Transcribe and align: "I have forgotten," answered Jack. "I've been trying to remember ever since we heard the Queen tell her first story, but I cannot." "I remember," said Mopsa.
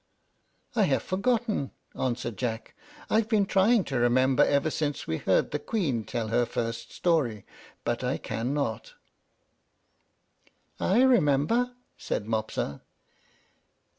"I 0.75 0.85
have 0.85 1.03
forgotten," 1.03 1.69
answered 1.95 2.35
Jack. 2.35 2.73
"I've 3.07 3.29
been 3.29 3.45
trying 3.45 3.83
to 3.83 3.99
remember 3.99 4.41
ever 4.43 4.71
since 4.71 5.05
we 5.05 5.19
heard 5.19 5.51
the 5.51 5.59
Queen 5.59 6.05
tell 6.05 6.29
her 6.29 6.43
first 6.47 6.91
story, 6.91 7.45
but 7.83 8.03
I 8.03 8.17
cannot." 8.17 8.95
"I 10.79 11.03
remember," 11.03 11.75
said 11.99 12.25
Mopsa. 12.25 12.81